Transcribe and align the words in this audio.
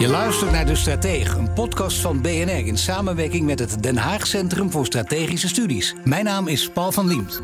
Je 0.00 0.08
luistert 0.08 0.50
naar 0.50 0.66
De 0.66 0.74
Stratege, 0.74 1.38
een 1.38 1.52
podcast 1.52 1.98
van 1.98 2.20
BNR 2.20 2.66
in 2.66 2.78
samenwerking 2.78 3.46
met 3.46 3.58
het 3.58 3.82
Den 3.82 3.96
Haag 3.96 4.26
Centrum 4.26 4.70
voor 4.70 4.86
Strategische 4.86 5.48
Studies. 5.48 5.94
Mijn 6.04 6.24
naam 6.24 6.48
is 6.48 6.68
Paul 6.68 6.92
van 6.92 7.06
Liemt. 7.06 7.40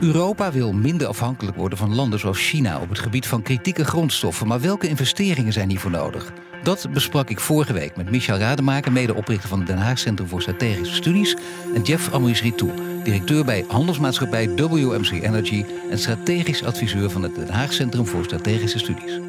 Europa 0.00 0.52
wil 0.52 0.72
minder 0.72 1.06
afhankelijk 1.06 1.56
worden 1.56 1.78
van 1.78 1.94
landen 1.94 2.18
zoals 2.18 2.48
China 2.48 2.80
op 2.80 2.88
het 2.88 2.98
gebied 2.98 3.26
van 3.26 3.42
kritieke 3.42 3.84
grondstoffen. 3.84 4.46
Maar 4.46 4.60
welke 4.60 4.88
investeringen 4.88 5.52
zijn 5.52 5.70
hiervoor 5.70 5.90
nodig? 5.90 6.32
Dat 6.62 6.86
besprak 6.92 7.30
ik 7.30 7.40
vorige 7.40 7.72
week 7.72 7.96
met 7.96 8.10
Michel 8.10 8.38
Rademaker, 8.38 8.92
medeoprichter 8.92 9.48
van 9.48 9.58
het 9.58 9.66
Den 9.66 9.78
Haag 9.78 9.98
Centrum 9.98 10.28
voor 10.28 10.42
Strategische 10.42 10.94
Studies, 10.94 11.36
en 11.74 11.82
Jeff 11.82 12.12
Amois 12.12 12.42
Ritou, 12.42 12.70
directeur 13.04 13.44
bij 13.44 13.64
handelsmaatschappij 13.68 14.48
WMC 14.48 15.10
Energy 15.10 15.64
en 15.90 15.98
strategisch 15.98 16.64
adviseur 16.64 17.10
van 17.10 17.22
het 17.22 17.34
Den 17.34 17.50
Haag 17.50 17.72
Centrum 17.72 18.06
voor 18.06 18.24
Strategische 18.24 18.78
Studies 18.78 19.20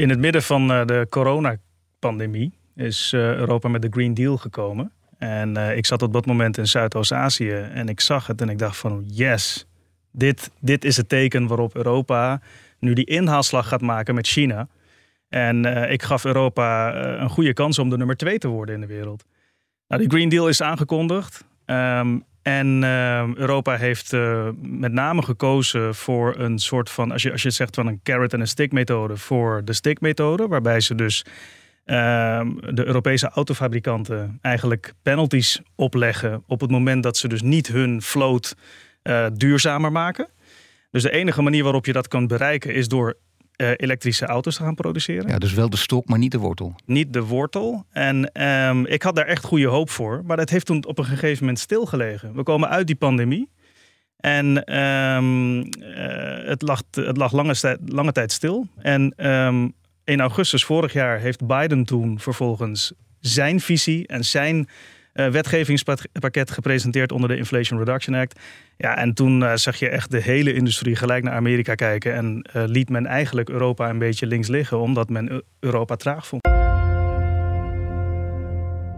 in 0.00 0.08
het 0.08 0.18
midden 0.18 0.42
van 0.42 0.70
uh, 0.70 0.84
de 0.84 1.06
coronapandemie 1.10 2.52
is 2.76 3.12
uh, 3.14 3.20
Europa 3.20 3.68
met 3.68 3.82
de 3.82 3.88
Green 3.90 4.14
Deal 4.14 4.36
gekomen. 4.36 4.92
En 5.18 5.56
uh, 5.56 5.76
ik 5.76 5.86
zat 5.86 6.02
op 6.02 6.12
dat 6.12 6.26
moment 6.26 6.58
in 6.58 6.66
Zuidoost-Azië 6.66 7.52
en 7.52 7.88
ik 7.88 8.00
zag 8.00 8.26
het 8.26 8.40
en 8.40 8.48
ik 8.48 8.58
dacht 8.58 8.76
van 8.76 9.04
yes, 9.06 9.66
dit, 10.12 10.50
dit 10.60 10.84
is 10.84 10.96
het 10.96 11.08
teken 11.08 11.46
waarop 11.46 11.76
Europa 11.76 12.40
nu 12.78 12.92
die 12.92 13.04
inhaalslag 13.04 13.68
gaat 13.68 13.80
maken 13.80 14.14
met 14.14 14.26
China. 14.26 14.68
En 15.28 15.64
ik 15.90 16.02
gaf 16.02 16.24
Europa 16.24 16.94
een 17.20 17.28
goede 17.28 17.52
kans 17.52 17.78
om 17.78 17.90
de 17.90 17.96
nummer 17.96 18.16
twee 18.16 18.38
te 18.38 18.48
worden 18.48 18.74
in 18.74 18.80
de 18.80 18.86
wereld. 18.86 19.24
Nou, 19.88 20.00
die 20.00 20.10
Green 20.10 20.28
Deal 20.28 20.48
is 20.48 20.62
aangekondigd. 20.62 21.44
Um, 21.66 22.24
en 22.58 22.82
uh, 22.82 23.34
Europa 23.34 23.76
heeft 23.76 24.12
uh, 24.12 24.48
met 24.62 24.92
name 24.92 25.22
gekozen 25.22 25.94
voor 25.94 26.38
een 26.38 26.58
soort 26.58 26.90
van, 26.90 27.12
als 27.12 27.22
je, 27.22 27.32
als 27.32 27.42
je 27.42 27.50
zegt 27.50 27.74
van 27.74 27.86
een 27.86 28.00
carrot 28.02 28.32
en 28.32 28.40
een 28.40 28.46
stick 28.46 28.72
methode, 28.72 29.16
voor 29.16 29.64
de 29.64 29.72
stick 29.72 30.00
methode, 30.00 30.48
waarbij 30.48 30.80
ze 30.80 30.94
dus 30.94 31.24
uh, 31.24 32.40
de 32.70 32.86
Europese 32.86 33.28
autofabrikanten 33.28 34.38
eigenlijk 34.40 34.92
penalties 35.02 35.60
opleggen 35.74 36.42
op 36.46 36.60
het 36.60 36.70
moment 36.70 37.02
dat 37.02 37.16
ze 37.16 37.28
dus 37.28 37.42
niet 37.42 37.66
hun 37.66 38.02
vloot 38.02 38.56
uh, 39.02 39.26
duurzamer 39.32 39.92
maken. 39.92 40.28
Dus 40.90 41.02
de 41.02 41.10
enige 41.10 41.42
manier 41.42 41.62
waarop 41.62 41.86
je 41.86 41.92
dat 41.92 42.08
kan 42.08 42.26
bereiken 42.26 42.74
is 42.74 42.88
door 42.88 43.16
uh, 43.60 43.70
elektrische 43.76 44.26
auto's 44.26 44.56
te 44.56 44.62
gaan 44.62 44.74
produceren. 44.74 45.28
Ja, 45.28 45.38
dus 45.38 45.52
wel 45.52 45.70
de 45.70 45.76
stok, 45.76 46.08
maar 46.08 46.18
niet 46.18 46.32
de 46.32 46.38
wortel. 46.38 46.74
Niet 46.86 47.12
de 47.12 47.22
wortel. 47.22 47.84
En 47.90 48.42
um, 48.68 48.86
ik 48.86 49.02
had 49.02 49.16
daar 49.16 49.26
echt 49.26 49.44
goede 49.44 49.66
hoop 49.66 49.90
voor. 49.90 50.22
Maar 50.24 50.36
dat 50.36 50.50
heeft 50.50 50.66
toen 50.66 50.84
op 50.86 50.98
een 50.98 51.04
gegeven 51.04 51.38
moment 51.40 51.58
stilgelegen. 51.58 52.34
We 52.34 52.42
komen 52.42 52.68
uit 52.68 52.86
die 52.86 52.96
pandemie. 52.96 53.50
En 54.16 54.76
um, 54.80 55.58
uh, 55.58 55.64
het 56.44 56.62
lag, 56.62 56.82
het 56.90 57.16
lag 57.16 57.32
lange, 57.32 57.78
lange 57.86 58.12
tijd 58.12 58.32
stil. 58.32 58.66
En 58.76 59.26
um, 59.30 59.72
in 60.04 60.20
augustus 60.20 60.64
vorig 60.64 60.92
jaar 60.92 61.18
heeft 61.18 61.46
Biden 61.46 61.84
toen 61.84 62.20
vervolgens 62.20 62.92
zijn 63.20 63.60
visie 63.60 64.06
en 64.06 64.24
zijn 64.24 64.68
uh, 65.14 65.28
wetgevingspakket 65.28 66.50
gepresenteerd 66.50 67.12
onder 67.12 67.28
de 67.28 67.36
Inflation 67.36 67.78
Reduction 67.78 68.14
Act. 68.14 68.40
Ja, 68.76 68.96
en 68.96 69.14
toen 69.14 69.40
uh, 69.40 69.54
zag 69.54 69.76
je 69.76 69.88
echt 69.88 70.10
de 70.10 70.22
hele 70.22 70.52
industrie 70.52 70.96
gelijk 70.96 71.24
naar 71.24 71.34
Amerika 71.34 71.74
kijken. 71.74 72.14
En 72.14 72.48
uh, 72.56 72.62
liet 72.66 72.88
men 72.88 73.06
eigenlijk 73.06 73.48
Europa 73.48 73.88
een 73.88 73.98
beetje 73.98 74.26
links 74.26 74.48
liggen, 74.48 74.80
omdat 74.80 75.08
men 75.08 75.42
Europa 75.60 75.96
traag 75.96 76.26
vond. 76.26 76.48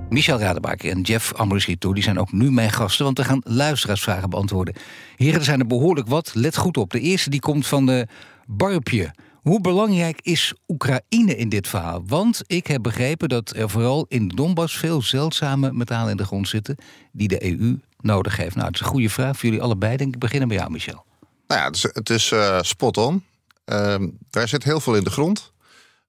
Michel 0.08 0.38
Radebaker 0.38 0.90
en 0.90 1.00
Jeff 1.00 1.34
Amorosito 1.34 1.92
die 1.92 2.02
zijn 2.02 2.18
ook 2.18 2.32
nu 2.32 2.50
mijn 2.50 2.70
gasten, 2.70 3.04
want 3.04 3.18
we 3.18 3.24
gaan 3.24 3.42
luisteraarsvragen 3.44 4.30
beantwoorden. 4.30 4.74
Heren, 5.16 5.38
er 5.38 5.44
zijn 5.44 5.60
er 5.60 5.66
behoorlijk 5.66 6.08
wat. 6.08 6.30
Let 6.34 6.56
goed 6.56 6.76
op. 6.76 6.90
De 6.90 7.00
eerste 7.00 7.30
die 7.30 7.40
komt 7.40 7.66
van 7.66 7.86
de 7.86 8.06
Barpje. 8.46 9.10
Hoe 9.42 9.60
belangrijk 9.60 10.20
is 10.22 10.54
Oekraïne 10.68 11.36
in 11.36 11.48
dit 11.48 11.68
verhaal? 11.68 12.02
Want 12.06 12.42
ik 12.46 12.66
heb 12.66 12.82
begrepen 12.82 13.28
dat 13.28 13.56
er 13.56 13.70
vooral 13.70 14.06
in 14.08 14.28
Donbass 14.28 14.78
veel 14.78 15.02
zeldzame 15.02 15.72
metalen 15.72 16.10
in 16.10 16.16
de 16.16 16.24
grond 16.24 16.48
zitten 16.48 16.76
die 17.12 17.28
de 17.28 17.44
EU 17.44 17.78
nodig 18.00 18.36
heeft. 18.36 18.54
Nou, 18.54 18.66
het 18.66 18.74
is 18.74 18.80
een 18.80 18.86
goede 18.86 19.08
vraag 19.08 19.36
voor 19.36 19.44
jullie 19.44 19.62
allebei. 19.62 19.96
Denk 19.96 20.14
ik 20.14 20.20
beginnen 20.20 20.48
bij 20.48 20.56
jou, 20.56 20.70
Michel. 20.70 21.04
Nou 21.46 21.60
ja, 21.60 21.66
het 21.66 21.76
is, 21.76 21.82
het 21.82 22.10
is 22.10 22.30
uh, 22.30 22.58
spot 22.60 22.96
on. 22.96 23.24
Uh, 23.66 23.96
daar 24.30 24.48
zit 24.48 24.64
heel 24.64 24.80
veel 24.80 24.94
in 24.94 25.04
de 25.04 25.10
grond. 25.10 25.51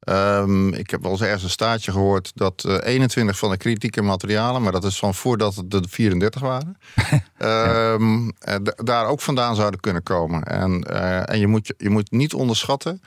Um, 0.09 0.73
ik 0.73 0.89
heb 0.89 1.01
wel 1.01 1.11
eens 1.11 1.21
ergens 1.21 1.43
een 1.43 1.49
staartje 1.49 1.91
gehoord 1.91 2.31
dat 2.35 2.63
uh, 2.67 2.77
21 2.83 3.37
van 3.37 3.49
de 3.49 3.57
kritieke 3.57 4.01
materialen, 4.01 4.61
maar 4.61 4.71
dat 4.71 4.83
is 4.83 4.99
van 4.99 5.13
voordat 5.13 5.55
het 5.55 5.71
de 5.71 5.83
34 5.87 6.41
waren, 6.41 6.77
um, 8.01 8.31
daar 8.75 9.07
ook 9.07 9.21
vandaan 9.21 9.55
zouden 9.55 9.79
kunnen 9.79 10.03
komen. 10.03 10.43
En, 10.43 10.87
uh, 10.89 11.29
en 11.29 11.39
je, 11.39 11.47
moet, 11.47 11.73
je 11.77 11.89
moet 11.89 12.11
niet 12.11 12.33
onderschatten 12.33 13.01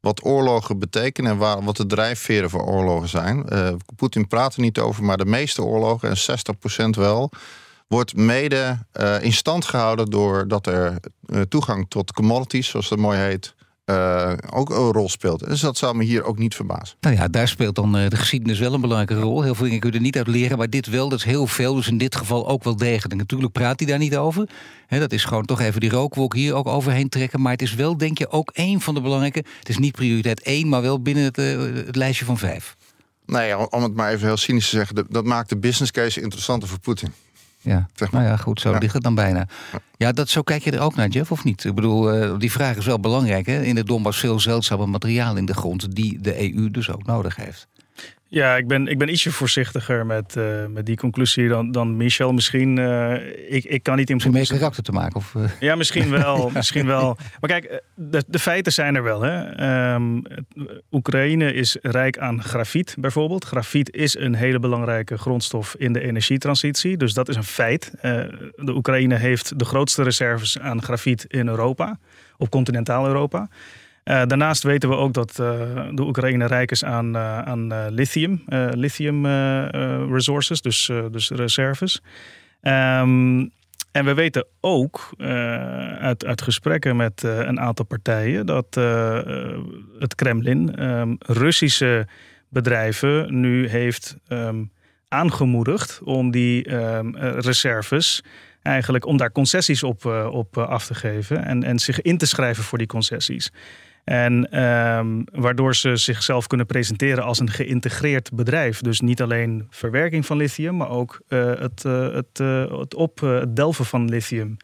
wat 0.00 0.24
oorlogen 0.24 0.78
betekenen 0.78 1.30
en 1.30 1.36
waar, 1.36 1.62
wat 1.62 1.76
de 1.76 1.86
drijfveren 1.86 2.50
voor 2.50 2.66
oorlogen 2.66 3.08
zijn. 3.08 3.46
Uh, 3.52 3.68
Poetin 3.96 4.26
praat 4.26 4.54
er 4.54 4.60
niet 4.60 4.78
over, 4.78 5.04
maar 5.04 5.16
de 5.16 5.24
meeste 5.24 5.62
oorlogen, 5.62 6.08
en 6.08 6.40
60% 6.86 6.88
wel, 6.90 7.30
wordt 7.86 8.16
mede 8.16 8.78
in 9.20 9.32
stand 9.32 9.64
gehouden 9.64 10.10
doordat 10.10 10.66
er 10.66 11.00
toegang 11.48 11.86
tot 11.88 12.12
commodities, 12.12 12.68
zoals 12.68 12.88
dat 12.88 12.98
mooi 12.98 13.18
heet, 13.18 13.54
uh, 13.86 14.32
ook 14.50 14.70
een 14.70 14.92
rol 14.92 15.08
speelt. 15.08 15.48
Dus 15.48 15.60
dat 15.60 15.76
zou 15.76 15.96
me 15.96 16.04
hier 16.04 16.24
ook 16.24 16.38
niet 16.38 16.54
verbazen. 16.54 16.96
Nou 17.00 17.16
ja, 17.16 17.28
daar 17.28 17.48
speelt 17.48 17.74
dan 17.74 17.96
uh, 17.96 18.08
de 18.08 18.16
geschiedenis 18.16 18.58
wel 18.58 18.74
een 18.74 18.80
belangrijke 18.80 19.22
rol. 19.22 19.42
Heel 19.42 19.54
veel 19.54 19.64
dingen 19.64 19.80
kun 19.80 19.90
je 19.90 19.96
er 19.96 20.02
niet 20.02 20.16
uit 20.16 20.26
leren, 20.26 20.58
maar 20.58 20.70
dit 20.70 20.86
wel, 20.86 21.08
dat 21.08 21.18
is 21.18 21.24
heel 21.24 21.46
veel. 21.46 21.74
Dus 21.74 21.88
in 21.88 21.98
dit 21.98 22.16
geval 22.16 22.48
ook 22.48 22.64
wel 22.64 22.76
degelijk. 22.76 23.14
Natuurlijk 23.14 23.52
praat 23.52 23.80
hij 23.80 23.88
daar 23.88 23.98
niet 23.98 24.16
over. 24.16 24.48
He, 24.86 24.98
dat 24.98 25.12
is 25.12 25.24
gewoon 25.24 25.44
toch 25.44 25.60
even 25.60 25.80
die 25.80 25.90
rookwolk 25.90 26.34
hier 26.34 26.54
ook 26.54 26.66
overheen 26.66 27.08
trekken. 27.08 27.40
Maar 27.40 27.52
het 27.52 27.62
is 27.62 27.74
wel, 27.74 27.96
denk 27.96 28.18
je, 28.18 28.30
ook 28.30 28.50
één 28.50 28.80
van 28.80 28.94
de 28.94 29.00
belangrijke. 29.00 29.44
Het 29.58 29.68
is 29.68 29.78
niet 29.78 29.92
prioriteit 29.92 30.42
één, 30.42 30.68
maar 30.68 30.82
wel 30.82 31.02
binnen 31.02 31.24
het, 31.24 31.38
uh, 31.38 31.60
het 31.86 31.96
lijstje 31.96 32.24
van 32.24 32.38
vijf. 32.38 32.76
Nee, 33.26 33.70
om 33.70 33.82
het 33.82 33.94
maar 33.94 34.12
even 34.12 34.26
heel 34.26 34.36
cynisch 34.36 34.70
te 34.70 34.76
zeggen, 34.76 35.06
dat 35.08 35.24
maakt 35.24 35.48
de 35.48 35.56
business 35.56 35.90
case 35.90 36.20
interessanter 36.20 36.68
voor 36.68 36.78
Poetin. 36.78 37.12
Ja, 37.62 37.88
zeg 37.94 38.10
maar. 38.10 38.20
nou 38.22 38.32
ja, 38.32 38.42
goed, 38.42 38.60
zo 38.60 38.70
ja. 38.70 38.78
ligt 38.78 38.94
het 38.94 39.02
dan 39.02 39.14
bijna. 39.14 39.46
Ja, 39.96 40.12
dat, 40.12 40.28
zo 40.28 40.42
kijk 40.42 40.62
je 40.62 40.70
er 40.70 40.80
ook 40.80 40.94
naar, 40.94 41.08
Jeff, 41.08 41.30
of 41.30 41.44
niet? 41.44 41.64
Ik 41.64 41.74
bedoel, 41.74 42.22
uh, 42.22 42.38
die 42.38 42.52
vraag 42.52 42.76
is 42.76 42.86
wel 42.86 43.00
belangrijk. 43.00 43.46
Hè? 43.46 43.62
In 43.62 43.74
de 43.74 43.84
Donbass 43.84 44.18
veel 44.18 44.40
zeldzame 44.40 44.86
materiaal 44.86 45.36
in 45.36 45.46
de 45.46 45.54
grond... 45.54 45.94
die 45.94 46.20
de 46.20 46.54
EU 46.54 46.70
dus 46.70 46.90
ook 46.90 47.06
nodig 47.06 47.36
heeft. 47.36 47.68
Ja, 48.32 48.56
ik 48.56 48.66
ben, 48.66 48.86
ik 48.86 48.98
ben 48.98 49.08
ietsje 49.08 49.32
voorzichtiger 49.32 50.06
met, 50.06 50.36
uh, 50.36 50.66
met 50.66 50.86
die 50.86 50.96
conclusie 50.96 51.48
dan, 51.48 51.72
dan 51.72 51.96
Michel. 51.96 52.32
Misschien, 52.32 52.76
uh, 52.76 53.14
ik, 53.48 53.64
ik 53.64 53.82
kan 53.82 53.96
niet 53.96 54.10
in 54.10 54.20
meer 54.30 54.46
karakter 54.46 54.82
te 54.82 54.92
maken? 54.92 55.16
Of, 55.16 55.34
uh... 55.34 55.44
Ja, 55.60 55.74
misschien 55.74 56.10
wel. 56.10 56.50
misschien 56.54 56.86
wel. 56.86 57.16
Maar 57.40 57.50
kijk, 57.50 57.82
de, 57.94 58.24
de 58.26 58.38
feiten 58.38 58.72
zijn 58.72 58.94
er 58.94 59.02
wel. 59.02 59.22
Hè. 59.22 59.94
Um, 59.94 60.22
Oekraïne 60.90 61.52
is 61.52 61.76
rijk 61.82 62.18
aan 62.18 62.42
grafiet 62.42 62.94
bijvoorbeeld. 62.98 63.44
Grafiet 63.44 63.94
is 63.94 64.16
een 64.18 64.34
hele 64.34 64.58
belangrijke 64.58 65.18
grondstof 65.18 65.74
in 65.78 65.92
de 65.92 66.00
energietransitie. 66.00 66.96
Dus 66.96 67.14
dat 67.14 67.28
is 67.28 67.36
een 67.36 67.44
feit. 67.44 67.90
de 68.56 68.72
Oekraïne 68.74 69.16
heeft 69.16 69.58
de 69.58 69.64
grootste 69.64 70.02
reserves 70.02 70.58
aan 70.58 70.82
grafiet 70.82 71.24
in 71.28 71.48
Europa. 71.48 71.98
Op 72.36 72.50
continentaal 72.50 73.06
Europa. 73.06 73.48
Uh, 74.04 74.22
daarnaast 74.26 74.62
weten 74.62 74.88
we 74.88 74.94
ook 74.94 75.12
dat 75.12 75.38
uh, 75.40 75.46
de 75.90 76.02
Oekraïne 76.02 76.46
rijk 76.46 76.70
is 76.70 76.84
aan, 76.84 77.16
uh, 77.16 77.38
aan 77.38 77.88
lithium, 77.88 78.42
lithium 78.70 79.26
resources, 80.12 80.60
dus, 80.60 80.90
dus 81.10 81.30
reserves. 81.30 82.02
Um, 82.62 83.50
en 83.92 84.04
we 84.04 84.14
weten 84.14 84.46
ook 84.60 85.14
uit, 85.98 86.24
uit 86.24 86.42
gesprekken 86.42 86.96
met 86.96 87.22
een 87.22 87.60
aantal 87.60 87.84
partijen 87.84 88.46
dat 88.46 88.74
het 89.98 90.14
Kremlin 90.14 90.84
um, 90.84 91.16
Russische 91.18 92.06
bedrijven 92.48 93.40
nu 93.40 93.68
heeft 93.68 94.16
um, 94.28 94.70
aangemoedigd 95.08 96.00
om 96.04 96.30
die 96.30 96.68
reserves 97.38 98.24
eigenlijk 98.62 99.06
om 99.06 99.16
daar 99.16 99.32
concessies 99.32 99.82
op, 99.82 100.04
op 100.30 100.58
af 100.58 100.86
te 100.86 100.94
geven 100.94 101.44
en, 101.44 101.62
en 101.62 101.78
zich 101.78 102.00
in 102.00 102.18
te 102.18 102.26
schrijven 102.26 102.64
voor 102.64 102.78
die 102.78 102.86
concessies. 102.86 103.50
En 104.04 104.62
um, 104.62 105.24
waardoor 105.32 105.74
ze 105.76 105.96
zichzelf 105.96 106.46
kunnen 106.46 106.66
presenteren 106.66 107.24
als 107.24 107.38
een 107.38 107.50
geïntegreerd 107.50 108.30
bedrijf. 108.32 108.80
Dus 108.80 109.00
niet 109.00 109.22
alleen 109.22 109.66
verwerking 109.70 110.26
van 110.26 110.36
lithium, 110.36 110.76
maar 110.76 110.90
ook 110.90 111.20
uh, 111.28 111.44
het, 111.58 111.84
uh, 111.84 112.12
het, 112.12 112.38
uh, 112.40 112.78
het 112.78 112.94
op 112.94 113.20
het 113.20 113.56
delven 113.56 113.84
van 113.84 114.08
lithium. 114.08 114.56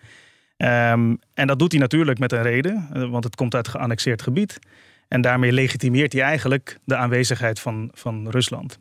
Um, 0.56 1.18
en 1.34 1.46
dat 1.46 1.58
doet 1.58 1.72
hij 1.72 1.80
natuurlijk 1.80 2.18
met 2.18 2.32
een 2.32 2.42
reden, 2.42 3.10
want 3.10 3.24
het 3.24 3.34
komt 3.34 3.54
uit 3.54 3.68
geannexeerd 3.68 4.22
gebied. 4.22 4.58
En 5.08 5.20
daarmee 5.20 5.52
legitimeert 5.52 6.12
hij 6.12 6.22
eigenlijk 6.22 6.78
de 6.84 6.96
aanwezigheid 6.96 7.60
van, 7.60 7.90
van 7.92 8.28
Rusland. 8.30 8.78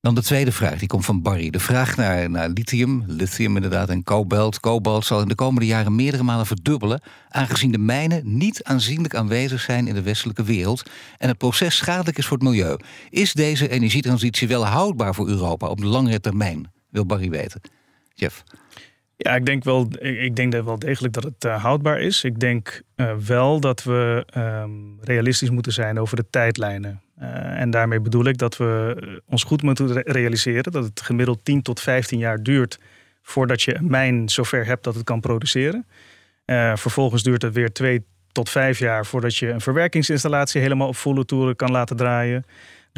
Dan 0.00 0.14
de 0.14 0.22
tweede 0.22 0.52
vraag, 0.52 0.78
die 0.78 0.88
komt 0.88 1.04
van 1.04 1.22
Barry. 1.22 1.50
De 1.50 1.60
vraag 1.60 1.96
naar, 1.96 2.30
naar 2.30 2.48
lithium, 2.48 3.04
lithium 3.06 3.56
inderdaad, 3.56 3.88
en 3.88 4.02
kobalt. 4.02 4.60
Kobalt 4.60 5.04
zal 5.04 5.20
in 5.20 5.28
de 5.28 5.34
komende 5.34 5.66
jaren 5.66 5.94
meerdere 5.94 6.22
malen 6.22 6.46
verdubbelen, 6.46 7.00
aangezien 7.28 7.72
de 7.72 7.78
mijnen 7.78 8.36
niet 8.36 8.64
aanzienlijk 8.64 9.14
aanwezig 9.14 9.60
zijn 9.60 9.86
in 9.88 9.94
de 9.94 10.02
westelijke 10.02 10.42
wereld 10.42 10.82
en 11.16 11.28
het 11.28 11.38
proces 11.38 11.76
schadelijk 11.76 12.18
is 12.18 12.26
voor 12.26 12.36
het 12.36 12.46
milieu. 12.46 12.76
Is 13.10 13.32
deze 13.32 13.68
energietransitie 13.68 14.48
wel 14.48 14.66
houdbaar 14.66 15.14
voor 15.14 15.28
Europa 15.28 15.66
op 15.66 15.80
de 15.80 15.86
langere 15.86 16.20
termijn? 16.20 16.72
Wil 16.90 17.06
Barry 17.06 17.30
weten. 17.30 17.60
Jeff. 18.14 18.44
Ja, 19.20 19.34
ik 19.34 19.46
denk 19.46 19.64
wel, 19.64 19.88
ik 20.00 20.36
denk 20.36 20.52
wel 20.52 20.78
degelijk 20.78 21.14
dat 21.14 21.24
het 21.24 21.44
uh, 21.44 21.62
houdbaar 21.62 22.00
is. 22.00 22.24
Ik 22.24 22.40
denk 22.40 22.82
uh, 22.96 23.16
wel 23.16 23.60
dat 23.60 23.82
we 23.82 24.26
um, 24.36 24.98
realistisch 25.00 25.50
moeten 25.50 25.72
zijn 25.72 26.00
over 26.00 26.16
de 26.16 26.24
tijdlijnen. 26.30 27.00
Uh, 27.20 27.60
en 27.60 27.70
daarmee 27.70 28.00
bedoel 28.00 28.24
ik 28.24 28.38
dat 28.38 28.56
we 28.56 29.20
ons 29.26 29.44
goed 29.44 29.62
moeten 29.62 30.02
realiseren 30.02 30.72
dat 30.72 30.84
het 30.84 31.00
gemiddeld 31.00 31.44
10 31.44 31.62
tot 31.62 31.80
15 31.80 32.18
jaar 32.18 32.42
duurt 32.42 32.78
voordat 33.22 33.62
je 33.62 33.76
een 33.76 33.90
mijn 33.90 34.28
zover 34.28 34.66
hebt 34.66 34.84
dat 34.84 34.94
het 34.94 35.04
kan 35.04 35.20
produceren. 35.20 35.86
vervolgens 36.74 37.22
duurt 37.22 37.42
het 37.42 37.54
weer 37.54 37.72
2 37.72 38.04
tot 38.32 38.50
5 38.50 38.78
jaar 38.78 39.06
voordat 39.06 39.36
je 39.36 39.48
een 39.48 39.60
verwerkingsinstallatie 39.60 40.60
helemaal 40.60 40.88
op 40.88 40.96
volle 40.96 41.24
toeren 41.24 41.56
kan 41.56 41.70
laten 41.70 41.96
draaien. 41.96 42.44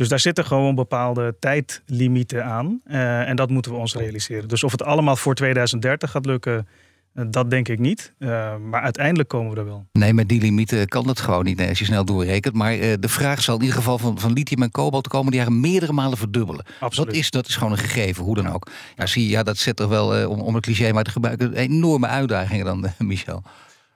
Dus 0.00 0.08
daar 0.08 0.20
zitten 0.20 0.44
gewoon 0.44 0.75
bepaalde 0.75 1.37
tijdlimieten 1.41 2.44
aan. 2.44 2.81
Uh, 2.87 3.29
en 3.29 3.37
dat 3.37 3.50
moeten 3.50 3.73
we 3.73 3.79
ons 3.79 3.94
realiseren. 3.94 4.49
Dus 4.49 4.64
of 4.64 4.73
het 4.73 4.82
allemaal 4.82 5.17
voor 5.17 5.35
2030 5.35 6.11
gaat 6.11 6.26
lukken, 6.26 6.69
uh, 7.14 7.25
dat 7.31 7.50
denk 7.50 7.69
ik 7.69 7.79
niet. 7.79 8.12
Uh, 8.19 8.56
maar 8.56 8.82
uiteindelijk 8.82 9.29
komen 9.29 9.52
we 9.55 9.58
er 9.58 9.64
wel. 9.64 9.87
Nee, 9.93 10.14
met 10.14 10.29
die 10.29 10.41
limieten 10.41 10.88
kan 10.88 11.08
het 11.08 11.20
gewoon 11.20 11.44
niet 11.44 11.56
nee, 11.56 11.69
als 11.69 11.79
je 11.79 11.85
snel 11.85 12.05
doorrekent. 12.05 12.55
Maar 12.55 12.76
de 13.00 13.08
vraag 13.08 13.43
zal 13.43 13.55
in 13.55 13.61
ieder 13.61 13.76
geval 13.76 13.99
van, 13.99 14.19
van 14.19 14.32
lithium 14.32 14.62
en 14.62 14.70
kobalt 14.70 15.05
de 15.05 15.11
komende 15.11 15.37
jaren 15.37 15.61
meerdere 15.61 15.93
malen 15.93 16.19
verdubbelen. 16.19 16.64
Absoluut. 16.81 17.08
Dat 17.08 17.19
is, 17.19 17.31
dat 17.31 17.49
is 17.49 17.56
gewoon 17.56 17.73
een 17.73 17.79
gegeven, 17.79 18.25
hoe 18.25 18.35
dan 18.35 18.52
ook. 18.52 18.70
Ja, 18.97 19.06
zie 19.06 19.25
je, 19.25 19.31
ja, 19.31 19.43
dat 19.43 19.56
zet 19.56 19.76
toch 19.76 19.88
wel, 19.88 20.29
om, 20.29 20.41
om 20.41 20.55
het 20.55 20.64
cliché 20.64 20.93
maar 20.93 21.05
te 21.05 21.11
gebruiken, 21.11 21.55
enorme 21.55 22.06
uitdagingen 22.06 22.64
dan, 22.64 22.87
Michel. 22.99 23.43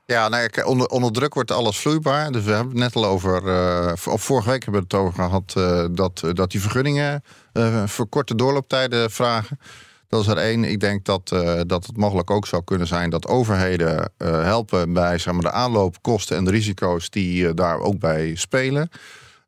Ja, 0.06 0.28
nou, 0.28 0.48
onder, 0.64 0.86
onder 0.86 1.12
druk 1.12 1.34
wordt 1.34 1.50
alles 1.50 1.78
vloeibaar. 1.78 2.32
Dus 2.32 2.44
we 2.44 2.50
hebben 2.50 2.68
het 2.68 2.78
net 2.78 2.96
al 2.96 3.04
over. 3.04 3.42
Uh, 3.42 3.92
vorige 3.96 4.50
week 4.50 4.62
hebben 4.64 4.80
we 4.80 4.96
het 4.96 5.06
over 5.06 5.14
gehad 5.14 5.54
uh, 5.58 5.84
dat, 5.90 6.22
dat 6.32 6.50
die 6.50 6.60
vergunningen 6.60 7.24
uh, 7.52 7.86
voor 7.86 8.06
korte 8.06 8.34
doorlooptijden 8.34 9.10
vragen. 9.10 9.58
Dat 10.08 10.20
is 10.20 10.26
er 10.26 10.36
één. 10.36 10.64
Ik 10.64 10.80
denk 10.80 11.04
dat, 11.04 11.28
dat 11.66 11.86
het 11.86 11.96
mogelijk 11.96 12.30
ook 12.30 12.46
zou 12.46 12.64
kunnen 12.64 12.86
zijn 12.86 13.10
dat 13.10 13.26
overheden 13.26 14.12
helpen 14.18 14.92
bij 14.92 15.18
zeg 15.18 15.32
maar, 15.32 15.42
de 15.42 15.50
aanloopkosten 15.50 16.36
en 16.36 16.44
de 16.44 16.50
risico's 16.50 17.10
die 17.10 17.54
daar 17.54 17.78
ook 17.78 17.98
bij 17.98 18.34
spelen. 18.34 18.88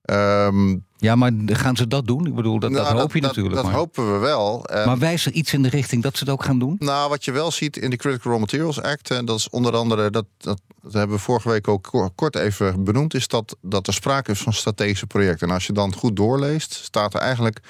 Um, 0.04 0.85
ja, 0.98 1.14
maar 1.14 1.32
gaan 1.46 1.76
ze 1.76 1.86
dat 1.86 2.06
doen? 2.06 2.26
Ik 2.26 2.34
bedoel, 2.34 2.58
dat, 2.58 2.70
nou, 2.70 2.84
dat 2.84 3.00
hoop 3.00 3.14
je 3.14 3.20
dat, 3.20 3.28
natuurlijk. 3.28 3.56
Dat, 3.56 3.64
maar. 3.64 3.74
hopen 3.74 4.12
we 4.12 4.18
wel. 4.18 4.64
En 4.64 4.86
maar 4.86 4.98
wijst 4.98 5.26
er 5.26 5.32
iets 5.32 5.52
in 5.52 5.62
de 5.62 5.68
richting 5.68 6.02
dat 6.02 6.16
ze 6.16 6.24
het 6.24 6.32
ook 6.32 6.44
gaan 6.44 6.58
doen? 6.58 6.76
Nou, 6.78 7.08
wat 7.08 7.24
je 7.24 7.32
wel 7.32 7.50
ziet 7.50 7.76
in 7.76 7.90
de 7.90 7.96
Critical 7.96 8.32
Raw 8.32 8.40
Materials 8.40 8.82
Act, 8.82 9.10
en 9.10 9.24
dat 9.24 9.38
is 9.38 9.48
onder 9.48 9.76
andere, 9.76 10.10
dat, 10.10 10.24
dat, 10.38 10.60
dat 10.82 10.92
hebben 10.92 11.16
we 11.16 11.22
vorige 11.22 11.48
week 11.48 11.68
ook 11.68 12.10
kort 12.14 12.36
even 12.36 12.84
benoemd, 12.84 13.14
is 13.14 13.28
dat, 13.28 13.56
dat 13.60 13.86
er 13.86 13.92
sprake 13.92 14.30
is 14.30 14.40
van 14.40 14.52
strategische 14.52 15.06
projecten. 15.06 15.48
En 15.48 15.54
als 15.54 15.66
je 15.66 15.72
dan 15.72 15.94
goed 15.94 16.16
doorleest, 16.16 16.74
staat 16.74 17.14
er 17.14 17.20
eigenlijk, 17.20 17.60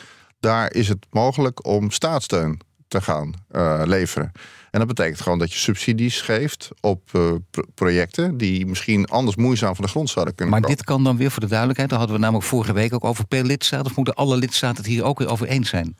daar 0.41 0.73
is 0.73 0.89
het 0.89 1.07
mogelijk 1.11 1.67
om 1.67 1.91
staatssteun 1.91 2.61
te 2.89 3.01
gaan 3.01 3.35
uh, 3.53 3.83
leveren. 3.85 4.33
En 4.71 4.79
dat 4.79 4.89
betekent 4.89 5.21
gewoon 5.21 5.39
dat 5.39 5.53
je 5.53 5.59
subsidies 5.59 6.21
geeft 6.21 6.69
op 6.81 7.11
uh, 7.13 7.33
projecten 7.75 8.37
die 8.37 8.67
misschien 8.67 9.07
anders 9.07 9.37
moeizaam 9.37 9.75
van 9.75 9.85
de 9.85 9.91
grond 9.91 10.11
zouden 10.11 10.35
kunnen 10.35 10.55
maar 10.55 10.63
komen. 10.63 10.77
dit 10.77 10.87
kan 10.87 11.05
dan 11.05 11.17
weer 11.17 11.31
voor 11.31 11.41
de 11.41 11.47
duidelijkheid, 11.47 11.91
daar 11.91 11.99
hadden 11.99 12.17
we 12.17 12.23
namelijk 12.23 12.49
vorige 12.49 12.73
week 12.73 12.95
ook 12.95 13.05
over 13.05 13.27
per 13.27 13.45
lidstaat, 13.45 13.87
of 13.87 13.97
moeten 13.97 14.15
alle 14.15 14.37
lidstaten 14.37 14.77
het 14.77 14.87
hier 14.87 15.05
ook 15.05 15.19
weer 15.19 15.29
over 15.29 15.47
eens 15.47 15.69
zijn? 15.69 15.97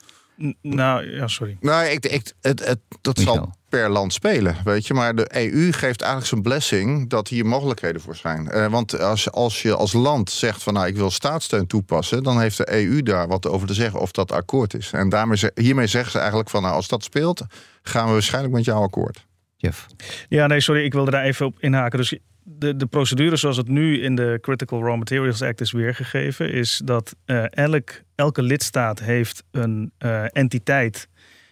Nou, 0.63 1.11
ja, 1.11 1.27
sorry. 1.27 1.57
Nou, 1.61 1.87
ik, 1.87 2.07
ik, 2.07 2.33
het, 2.41 2.67
het, 2.67 2.79
dat 3.01 3.17
Michel. 3.17 3.35
zal 3.35 3.55
per 3.69 3.91
land 3.91 4.13
spelen, 4.13 4.57
weet 4.65 4.87
je. 4.87 4.95
Maar 4.95 5.15
de 5.15 5.29
EU 5.33 5.73
geeft 5.73 6.01
eigenlijk 6.01 6.27
zijn 6.27 6.43
blessing 6.43 7.11
dat 7.11 7.29
hier 7.29 7.47
mogelijkheden 7.47 8.01
voor 8.01 8.17
zijn. 8.17 8.49
Uh, 8.55 8.67
want 8.67 9.01
als, 9.01 9.31
als 9.31 9.63
je 9.63 9.77
als 9.77 9.93
land 9.93 10.31
zegt 10.31 10.63
van 10.63 10.75
nou, 10.75 10.87
ik 10.87 10.97
wil 10.97 11.11
staatssteun 11.11 11.67
toepassen... 11.67 12.23
dan 12.23 12.41
heeft 12.41 12.57
de 12.57 12.73
EU 12.73 13.03
daar 13.03 13.29
wat 13.29 13.47
over 13.47 13.67
te 13.67 13.75
zeggen 13.75 14.01
of 14.01 14.11
dat 14.11 14.33
akkoord 14.33 14.75
is. 14.75 14.93
En 14.93 15.09
daarmee, 15.09 15.39
hiermee 15.55 15.87
zeggen 15.87 16.13
ze 16.13 16.19
eigenlijk 16.19 16.51
van 16.51 16.63
nou, 16.63 16.75
als 16.75 16.89
dat 16.89 17.05
speelt... 17.05 17.43
gaan 17.83 18.07
we 18.07 18.13
waarschijnlijk 18.13 18.55
met 18.55 18.65
jou 18.65 18.83
akkoord. 18.83 19.27
Jeff. 19.57 19.87
Ja, 20.29 20.47
nee, 20.47 20.61
sorry, 20.61 20.85
ik 20.85 20.93
wilde 20.93 21.11
daar 21.11 21.25
even 21.25 21.47
op 21.47 21.61
inhaken. 21.61 21.99
Dus 21.99 22.19
de, 22.49 22.77
de 22.77 22.87
procedure 22.87 23.37
zoals 23.37 23.57
het 23.57 23.69
nu 23.69 24.03
in 24.03 24.15
de 24.15 24.39
Critical 24.41 24.83
Raw 24.83 24.97
Materials 24.97 25.43
Act 25.43 25.61
is 25.61 25.73
weergegeven... 25.73 26.53
is 26.53 26.81
dat 26.85 27.17
uh, 27.27 27.45
elk, 27.51 28.03
elke 28.15 28.43
lidstaat 28.43 29.01
heeft 29.01 29.45
een 29.51 29.93
uh, 29.99 30.25
entiteit 30.37 31.09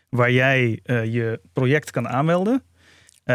waar 0.08 0.30
jij 0.30 0.80
uh, 0.84 1.04
je 1.04 1.40
project 1.52 1.90
kan 1.90 2.08
aanmelden. 2.08 2.62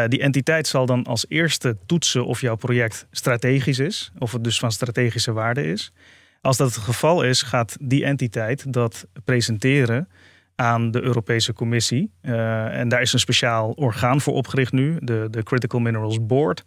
Die 0.06 0.20
entiteit 0.20 0.66
zal 0.66 0.86
dan 0.86 1.04
als 1.04 1.24
eerste 1.28 1.76
toetsen 1.86 2.26
of 2.26 2.40
jouw 2.40 2.56
project 2.56 3.06
strategisch 3.10 3.78
is, 3.78 4.12
of 4.18 4.32
het 4.32 4.44
dus 4.44 4.58
van 4.58 4.72
strategische 4.72 5.32
waarde 5.32 5.66
is. 5.66 5.92
Als 6.40 6.56
dat 6.56 6.74
het 6.74 6.84
geval 6.84 7.22
is, 7.22 7.42
gaat 7.42 7.76
die 7.80 8.04
entiteit 8.04 8.72
dat 8.72 9.06
presenteren 9.24 10.08
aan 10.54 10.90
de 10.90 11.02
Europese 11.02 11.52
Commissie. 11.52 12.12
En 12.20 12.88
daar 12.88 13.00
is 13.00 13.12
een 13.12 13.18
speciaal 13.18 13.70
orgaan 13.70 14.20
voor 14.20 14.34
opgericht 14.34 14.72
nu, 14.72 14.96
de, 15.00 15.28
de 15.30 15.42
Critical 15.42 15.80
Minerals 15.80 16.26
Board. 16.26 16.64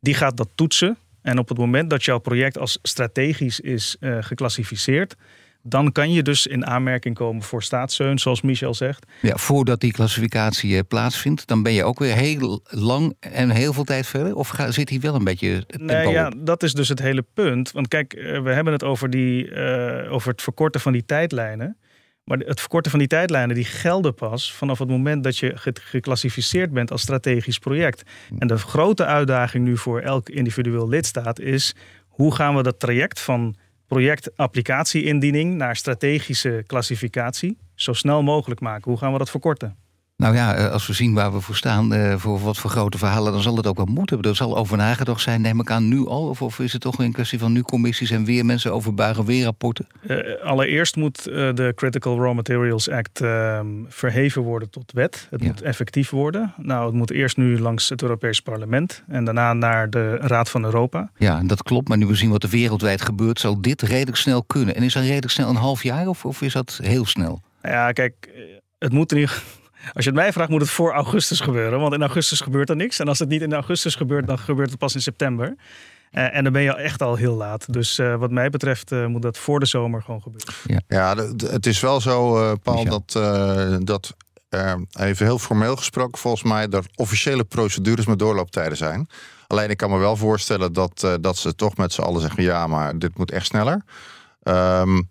Die 0.00 0.14
gaat 0.14 0.36
dat 0.36 0.48
toetsen. 0.54 0.96
En 1.22 1.38
op 1.38 1.48
het 1.48 1.58
moment 1.58 1.90
dat 1.90 2.04
jouw 2.04 2.18
project 2.18 2.58
als 2.58 2.78
strategisch 2.82 3.60
is 3.60 3.96
geclassificeerd, 4.00 5.16
dan 5.62 5.92
kan 5.92 6.12
je 6.12 6.22
dus 6.22 6.46
in 6.46 6.66
aanmerking 6.66 7.14
komen 7.14 7.42
voor 7.42 7.62
staatssteun, 7.62 8.18
zoals 8.18 8.40
Michel 8.40 8.74
zegt. 8.74 9.06
Ja, 9.22 9.36
voordat 9.36 9.80
die 9.80 9.92
klassificatie 9.92 10.74
uh, 10.74 10.80
plaatsvindt, 10.88 11.46
dan 11.46 11.62
ben 11.62 11.72
je 11.72 11.84
ook 11.84 11.98
weer 11.98 12.14
heel 12.14 12.60
lang 12.64 13.16
en 13.20 13.50
heel 13.50 13.72
veel 13.72 13.84
tijd 13.84 14.06
verder? 14.06 14.34
Of 14.34 14.48
ga, 14.48 14.70
zit 14.70 14.88
hier 14.88 15.00
wel 15.00 15.14
een 15.14 15.24
beetje 15.24 15.64
nee, 15.78 16.08
ja, 16.08 16.32
dat 16.36 16.62
is 16.62 16.72
dus 16.72 16.88
het 16.88 16.98
hele 16.98 17.24
punt. 17.34 17.72
Want 17.72 17.88
kijk, 17.88 18.14
uh, 18.14 18.42
we 18.42 18.50
hebben 18.50 18.72
het 18.72 18.84
over, 18.84 19.10
die, 19.10 19.54
over 20.08 20.30
het 20.30 20.42
verkorten 20.42 20.80
van 20.80 20.92
die 20.92 21.04
tijdlijnen. 21.04 21.76
Maar 22.24 22.38
het 22.38 22.60
verkorten 22.60 22.90
van 22.90 23.00
die 23.00 23.08
tijdlijnen 23.08 23.54
die 23.54 23.64
gelden 23.64 24.14
pas 24.14 24.52
vanaf 24.52 24.78
het 24.78 24.88
moment 24.88 25.24
dat 25.24 25.38
je 25.38 25.52
geclassificeerd 25.74 26.72
bent 26.72 26.90
als 26.90 27.02
strategisch 27.02 27.58
project. 27.58 28.02
En 28.38 28.46
de 28.46 28.58
grote 28.58 29.04
uitdaging 29.04 29.64
nu 29.64 29.76
voor 29.76 30.00
elk 30.00 30.28
individueel 30.28 30.88
lidstaat 30.88 31.40
is 31.40 31.74
hoe 32.08 32.34
gaan 32.34 32.56
we 32.56 32.62
dat 32.62 32.80
traject 32.80 33.20
van 33.20 33.56
project-applicatie-indiening 33.86 35.54
naar 35.54 35.76
strategische 35.76 36.64
klassificatie 36.66 37.58
zo 37.74 37.92
snel 37.92 38.22
mogelijk 38.22 38.60
maken. 38.60 38.90
Hoe 38.90 38.98
gaan 39.00 39.12
we 39.12 39.18
dat 39.18 39.30
verkorten? 39.30 39.76
Nou 40.20 40.34
ja, 40.34 40.66
als 40.68 40.86
we 40.86 40.92
zien 40.92 41.14
waar 41.14 41.32
we 41.32 41.40
voor 41.40 41.56
staan, 41.56 41.94
uh, 41.94 42.14
voor 42.16 42.40
wat 42.40 42.58
voor 42.58 42.70
grote 42.70 42.98
verhalen, 42.98 43.32
dan 43.32 43.42
zal 43.42 43.56
het 43.56 43.66
ook 43.66 43.76
wel 43.76 43.86
moeten. 43.86 44.20
Er 44.20 44.36
zal 44.36 44.56
over 44.56 44.76
nagedacht 44.76 45.20
zijn, 45.20 45.40
neem 45.40 45.60
ik 45.60 45.70
aan, 45.70 45.88
nu 45.88 46.06
al? 46.06 46.28
Of, 46.28 46.42
of 46.42 46.58
is 46.58 46.72
het 46.72 46.82
toch 46.82 46.98
een 46.98 47.12
kwestie 47.12 47.38
van 47.38 47.52
nu 47.52 47.62
commissies 47.62 48.10
en 48.10 48.24
weer 48.24 48.44
mensen 48.44 48.72
overbuigen, 48.72 49.24
weer 49.24 49.44
rapporten? 49.44 49.86
Uh, 50.02 50.42
allereerst 50.42 50.96
moet 50.96 51.28
uh, 51.28 51.34
de 51.34 51.72
Critical 51.74 52.18
Raw 52.18 52.34
Materials 52.34 52.90
Act 52.90 53.18
verheven 53.88 54.42
worden 54.42 54.70
tot 54.70 54.92
wet. 54.92 55.26
Het 55.30 55.40
ja. 55.40 55.46
moet 55.46 55.62
effectief 55.62 56.10
worden. 56.10 56.54
Nou, 56.56 56.86
het 56.86 56.94
moet 56.94 57.10
eerst 57.10 57.36
nu 57.36 57.60
langs 57.60 57.88
het 57.88 58.02
Europees 58.02 58.40
Parlement 58.40 59.02
en 59.08 59.24
daarna 59.24 59.52
naar 59.52 59.90
de 59.90 60.16
Raad 60.16 60.50
van 60.50 60.64
Europa. 60.64 61.10
Ja, 61.16 61.42
dat 61.42 61.62
klopt. 61.62 61.88
Maar 61.88 61.98
nu 61.98 62.06
we 62.06 62.14
zien 62.14 62.30
wat 62.30 62.42
er 62.42 62.48
wereldwijd 62.48 63.02
gebeurt, 63.02 63.40
zal 63.40 63.60
dit 63.60 63.82
redelijk 63.82 64.16
snel 64.16 64.44
kunnen. 64.44 64.74
En 64.74 64.82
is 64.82 64.92
dat 64.92 65.02
redelijk 65.02 65.32
snel 65.32 65.48
een 65.48 65.56
half 65.56 65.82
jaar 65.82 66.06
of, 66.06 66.24
of 66.24 66.42
is 66.42 66.52
dat 66.52 66.78
heel 66.82 67.06
snel? 67.06 67.40
Ja, 67.62 67.92
kijk, 67.92 68.14
het 68.78 68.92
moet 68.92 69.12
in 69.12 69.18
ieder 69.18 69.34
geval 69.34 69.59
als 69.92 70.04
je 70.04 70.10
het 70.10 70.18
mij 70.18 70.32
vraagt, 70.32 70.50
moet 70.50 70.60
het 70.60 70.70
voor 70.70 70.92
augustus 70.92 71.40
gebeuren. 71.40 71.80
Want 71.80 71.94
in 71.94 72.02
augustus 72.02 72.40
gebeurt 72.40 72.70
er 72.70 72.76
niks. 72.76 72.98
En 72.98 73.08
als 73.08 73.18
het 73.18 73.28
niet 73.28 73.42
in 73.42 73.52
augustus 73.52 73.94
gebeurt, 73.94 74.26
dan 74.26 74.38
gebeurt 74.38 74.70
het 74.70 74.78
pas 74.78 74.94
in 74.94 75.02
september. 75.02 75.56
Uh, 76.12 76.36
en 76.36 76.44
dan 76.44 76.52
ben 76.52 76.62
je 76.62 76.74
echt 76.74 77.02
al 77.02 77.16
heel 77.16 77.34
laat. 77.34 77.72
Dus 77.72 77.98
uh, 77.98 78.16
wat 78.16 78.30
mij 78.30 78.50
betreft 78.50 78.92
uh, 78.92 79.06
moet 79.06 79.22
dat 79.22 79.38
voor 79.38 79.60
de 79.60 79.66
zomer 79.66 80.02
gewoon 80.02 80.22
gebeuren. 80.22 80.54
Ja, 80.66 80.80
ja 80.88 81.16
het 81.50 81.66
is 81.66 81.80
wel 81.80 82.00
zo, 82.00 82.56
Paul, 82.56 82.84
dat, 82.84 83.12
dat 83.86 84.14
even 84.98 85.26
heel 85.26 85.38
formeel 85.38 85.76
gesproken 85.76 86.18
volgens 86.18 86.42
mij 86.42 86.68
er 86.68 86.84
officiële 86.94 87.44
procedures 87.44 88.06
met 88.06 88.18
doorlooptijden 88.18 88.76
zijn. 88.76 89.08
Alleen 89.46 89.70
ik 89.70 89.76
kan 89.76 89.90
me 89.90 89.98
wel 89.98 90.16
voorstellen 90.16 90.72
dat, 90.72 91.18
dat 91.20 91.36
ze 91.36 91.54
toch 91.54 91.76
met 91.76 91.92
z'n 91.92 92.00
allen 92.00 92.20
zeggen: 92.20 92.42
ja, 92.42 92.66
maar 92.66 92.98
dit 92.98 93.18
moet 93.18 93.30
echt 93.30 93.46
sneller. 93.46 93.82
Um, 94.42 95.08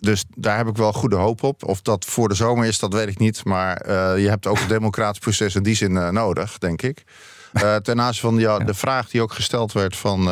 dus 0.00 0.24
daar 0.36 0.56
heb 0.56 0.68
ik 0.68 0.76
wel 0.76 0.92
goede 0.92 1.16
hoop 1.16 1.42
op. 1.42 1.64
Of 1.64 1.82
dat 1.82 2.04
voor 2.04 2.28
de 2.28 2.34
zomer 2.34 2.66
is, 2.66 2.78
dat 2.78 2.92
weet 2.92 3.08
ik 3.08 3.18
niet. 3.18 3.44
Maar 3.44 3.86
uh, 3.88 4.22
je 4.22 4.28
hebt 4.28 4.46
ook 4.46 4.58
een 4.58 4.68
democratisch 4.68 5.18
proces 5.18 5.54
in 5.54 5.62
die 5.62 5.74
zin 5.74 5.92
uh, 5.92 6.08
nodig, 6.08 6.58
denk 6.58 6.82
ik. 6.82 7.04
Uh, 7.52 7.76
ten 7.76 8.00
aanzien 8.00 8.20
van 8.20 8.38
ja, 8.38 8.58
de 8.58 8.74
vraag 8.74 9.08
die 9.08 9.22
ook 9.22 9.32
gesteld 9.32 9.72
werd 9.72 9.96
van... 9.96 10.28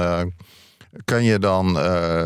kan 1.05 1.25
je 1.25 1.39
dan 1.39 1.73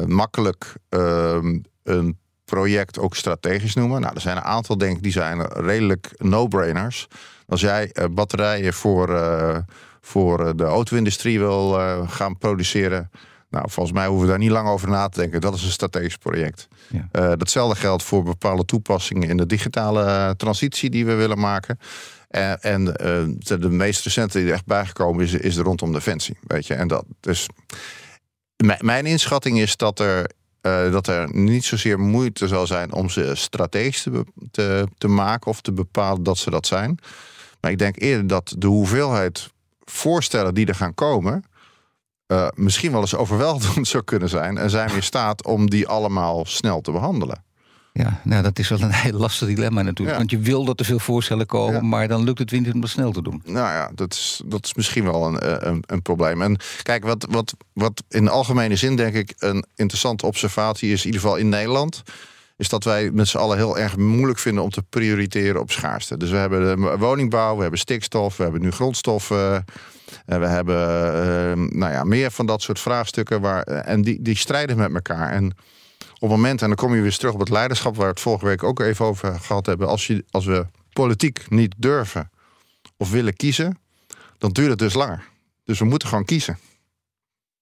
makkelijk 0.07 0.75
ehm, 0.89 1.59
een 1.83 2.19
project 2.45 2.99
ook 2.99 3.17
strategisch 3.17 3.75
noemen? 3.75 4.01
Nou, 4.01 4.15
er 4.15 4.21
zijn 4.21 4.37
een 4.37 4.43
aantal, 4.43 4.79
denk 4.79 4.97
ik, 4.97 5.03
die 5.03 5.13
zijn 5.13 5.47
redelijk 5.47 6.11
no-brainers. 6.17 7.07
Als 7.47 7.61
jij 7.61 7.93
batterijen 8.11 8.73
voor, 8.73 9.09
voor 10.01 10.57
de 10.57 10.65
auto-industrie 10.65 11.39
wil 11.39 11.71
gaan 12.07 12.39
produceren 12.39 13.11
Nou, 13.57 13.71
volgens 13.71 13.97
mij 13.97 14.07
hoeven 14.07 14.25
we 14.25 14.31
daar 14.31 14.41
niet 14.41 14.51
lang 14.51 14.69
over 14.69 14.89
na 14.89 15.09
te 15.09 15.21
denken. 15.21 15.41
Dat 15.41 15.55
is 15.55 15.63
een 15.63 15.71
strategisch 15.71 16.17
project. 16.17 16.69
Ja. 16.89 17.09
Uh, 17.13 17.33
datzelfde 17.37 17.77
geldt 17.77 18.03
voor 18.03 18.23
bepaalde 18.23 18.65
toepassingen 18.65 19.29
in 19.29 19.37
de 19.37 19.47
digitale 19.47 20.35
transitie 20.37 20.91
die 20.91 21.07
we 21.07 21.15
willen 21.15 21.39
maken. 21.39 21.79
En, 22.29 22.61
en 22.61 22.83
uh, 22.83 23.59
de 23.59 23.71
meest 23.71 24.05
recente 24.05 24.39
die 24.39 24.47
er 24.47 24.53
echt 24.53 24.67
bijgekomen 24.67 25.25
is, 25.25 25.33
is 25.33 25.57
rondom 25.57 25.93
defensie. 25.93 26.37
Weet 26.47 26.67
je, 26.67 26.75
en 26.75 26.89
dat 26.89 27.05
dus. 27.21 27.47
Mijn 28.79 29.07
inschatting 29.07 29.59
is 29.59 29.77
dat 29.77 29.99
er 29.99 30.31
dat 30.91 31.07
er 31.07 31.35
niet 31.35 31.65
zozeer 31.65 32.01
moeite 32.01 32.49
zal 32.49 32.67
zijn 32.67 32.93
om 32.93 33.09
ze 33.09 33.35
strategisch 33.35 34.03
te, 34.03 34.25
te, 34.51 34.87
te, 34.99 35.09
maken 35.09 35.51
of 35.51 35.61
te 35.61 35.73
bepalen 35.73 36.23
dat 36.23 36.39
ze 36.39 36.51
dat 36.51 36.67
zijn. 36.67 36.99
Maar 37.61 37.71
ik 37.71 37.79
denk 37.79 38.01
eerder 38.01 38.27
dat 38.27 38.55
de 38.59 38.67
hoeveelheid 38.67 39.51
voorstellen 39.85 40.55
die 40.55 40.67
er 40.67 40.75
gaan 40.75 40.95
komen. 40.95 41.45
Uh, 42.27 42.49
misschien 42.55 42.93
wel 42.93 43.01
eens 43.01 43.15
overweldigend 43.15 43.89
zou 43.95 44.03
kunnen 44.05 44.29
zijn. 44.29 44.59
En 44.59 44.71
zijn 44.71 44.89
we 44.89 44.95
in 44.95 45.03
staat 45.03 45.45
om 45.45 45.71
die 45.71 45.89
allemaal 45.89 46.45
snel 46.45 46.81
te 46.81 46.93
behandelen. 46.93 47.45
Ja, 47.93 48.21
nou 48.25 48.43
dat 48.43 48.59
is 48.59 48.69
wel 48.69 48.81
een 48.81 48.93
heel 49.09 49.19
lastig 49.19 49.49
dilemma 49.49 49.83
natuurlijk. 49.83 50.11
Ja. 50.11 50.17
Want 50.19 50.31
je 50.31 50.39
wil 50.39 50.65
dat 50.65 50.81
er 50.81 50.87
veel 50.87 50.99
voorstellen 50.99 51.47
komen, 51.47 51.75
ja. 51.75 51.83
maar 51.83 52.09
dan 52.09 52.25
lukt 52.25 52.39
het 52.39 52.51
niet 52.51 52.73
om 52.73 52.81
dat 52.81 52.91
snel 52.91 53.13
te 53.13 53.23
doen. 53.23 53.43
Nou 53.45 53.67
ja, 53.67 53.91
dat 53.95 54.13
is, 54.13 54.43
dat 54.45 54.65
is 54.65 54.75
misschien 54.75 55.05
wel 55.05 55.27
een, 55.27 55.69
een, 55.69 55.83
een 55.87 56.03
probleem. 56.03 56.43
En 56.43 56.59
kijk, 56.83 57.05
wat, 57.05 57.27
wat, 57.31 57.55
wat 57.73 58.03
in 58.09 58.25
de 58.25 58.31
algemene 58.31 58.77
zin 58.77 58.97
denk 58.97 59.15
ik 59.15 59.35
een 59.39 59.65
interessante 59.75 60.27
observatie 60.27 60.93
is, 60.93 61.01
in 61.01 61.07
ieder 61.07 61.21
geval 61.21 61.37
in 61.37 61.49
Nederland, 61.49 62.03
is 62.57 62.69
dat 62.69 62.85
wij 62.85 63.11
met 63.11 63.29
z'n 63.29 63.39
allen 63.39 63.57
heel 63.57 63.79
erg 63.79 63.97
moeilijk 63.97 64.39
vinden 64.39 64.63
om 64.63 64.71
te 64.71 64.83
prioriteren 64.83 65.61
op 65.61 65.71
schaarste. 65.71 66.17
Dus 66.17 66.31
we 66.31 66.37
hebben 66.37 66.99
woningbouw, 66.99 67.57
we 67.57 67.63
hebben 67.63 67.81
stikstof, 67.81 68.37
we 68.37 68.43
hebben 68.43 68.61
nu 68.61 68.71
grondstoffen. 68.71 69.65
En 70.27 70.41
we 70.41 70.47
hebben 70.47 70.77
uh, 70.77 71.79
nou 71.79 71.93
ja, 71.93 72.05
meer 72.05 72.31
van 72.31 72.47
dat 72.47 72.63
soort 72.63 72.81
vraagstukken. 72.81 73.41
Waar, 73.41 73.63
en 73.63 74.03
die, 74.03 74.23
die 74.23 74.37
strijden 74.37 74.77
met 74.77 74.95
elkaar. 74.95 75.31
En 75.33 75.45
op 76.15 76.21
het 76.21 76.31
moment, 76.31 76.63
en 76.63 76.69
dan 76.69 76.77
kom 76.77 76.95
je 76.95 77.01
weer 77.01 77.17
terug 77.17 77.35
op 77.35 77.41
het 77.41 77.49
leiderschap, 77.49 77.97
waar 77.97 78.05
we 78.05 78.11
het 78.11 78.21
vorige 78.21 78.45
week 78.45 78.63
ook 78.63 78.81
even 78.81 79.05
over 79.05 79.41
gehad 79.41 79.67
hebben. 79.67 79.89
Als, 79.89 80.07
je, 80.07 80.25
als 80.31 80.45
we 80.45 80.67
politiek 80.93 81.45
niet 81.49 81.75
durven 81.77 82.31
of 82.97 83.11
willen 83.11 83.37
kiezen, 83.37 83.79
dan 84.39 84.51
duurt 84.51 84.71
het 84.71 84.79
dus 84.79 84.95
langer. 84.95 85.23
Dus 85.65 85.79
we 85.79 85.85
moeten 85.85 86.09
gewoon 86.09 86.25
kiezen. 86.25 86.59